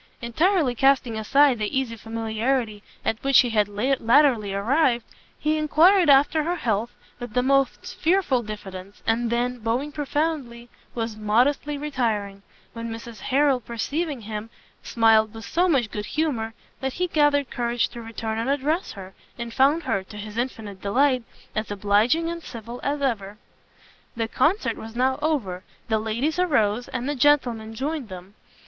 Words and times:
Entirely 0.19 0.73
casting 0.73 1.15
aside 1.15 1.59
the 1.59 1.77
easy 1.79 1.95
familiarity 1.95 2.81
at 3.05 3.23
which 3.23 3.41
he 3.41 3.51
had 3.51 3.67
latterly 3.67 4.51
arrived, 4.51 5.05
he 5.37 5.57
enquired 5.59 6.09
after 6.09 6.41
her 6.41 6.55
health 6.55 6.89
with 7.19 7.35
the 7.35 7.43
most 7.43 7.93
fearful 8.01 8.41
diffidence, 8.41 9.03
and 9.05 9.29
then, 9.29 9.59
bowing 9.59 9.91
profoundly, 9.91 10.69
was 10.95 11.15
modestly 11.15 11.77
retiring; 11.77 12.41
when 12.73 12.89
Mrs 12.91 13.19
Harrel 13.19 13.59
perceiving 13.59 14.21
him, 14.21 14.49
smiled 14.81 15.35
with 15.35 15.45
so 15.45 15.69
much 15.69 15.91
good 15.91 16.07
humour, 16.07 16.55
that 16.79 16.93
he 16.93 17.05
gathered 17.05 17.51
courage 17.51 17.87
to 17.89 18.01
return 18.01 18.39
and 18.39 18.49
address 18.49 18.93
her, 18.93 19.13
and 19.37 19.53
found 19.53 19.83
her, 19.83 20.01
to 20.05 20.17
his 20.17 20.35
infinite 20.35 20.81
delight, 20.81 21.21
as 21.55 21.69
obliging 21.69 22.27
and 22.27 22.41
civil 22.41 22.79
as 22.81 23.03
ever. 23.03 23.37
The 24.15 24.27
Concert 24.27 24.77
was 24.77 24.95
now 24.95 25.19
over; 25.21 25.63
the 25.89 25.99
ladies 25.99 26.39
arose, 26.39 26.87
and 26.87 27.07
the 27.07 27.13
gentlemen 27.13 27.75
joined 27.75 28.09
them. 28.09 28.33